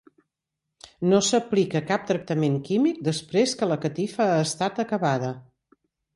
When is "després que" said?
3.09-3.69